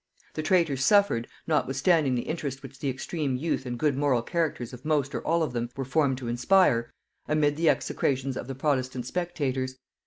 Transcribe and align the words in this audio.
The 0.33 0.41
traitors 0.41 0.83
suffered, 0.83 1.27
notwithstanding 1.45 2.15
the 2.15 2.23
interest 2.23 2.63
which 2.63 2.79
the 2.79 2.89
extreme 2.89 3.35
youth 3.35 3.67
and 3.67 3.77
good 3.77 3.95
moral 3.95 4.23
characters 4.23 4.73
of 4.73 4.83
most 4.83 5.13
or 5.13 5.21
all 5.21 5.43
of 5.43 5.53
them 5.53 5.69
were 5.75 5.85
formed 5.85 6.17
to 6.17 6.27
inspire, 6.27 6.91
amid 7.27 7.55
the 7.55 7.69
execrations 7.69 8.35
of 8.35 8.47
the 8.47 8.55
protestant 8.55 9.05
spectators. 9.05 9.77